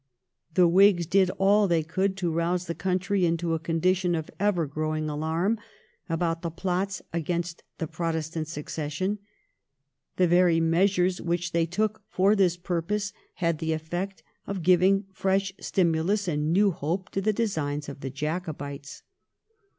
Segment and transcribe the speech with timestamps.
[0.55, 4.65] The Whigs did aU they could to rouse the country into a condition of ever
[4.65, 5.59] growing alarm
[6.09, 9.19] about the plots against the Protestant succession.
[10.15, 15.53] The very measures which they took for this purpose had the effect of giving fresh
[15.59, 19.03] stimulus and new hope to the designs of the Jacobites.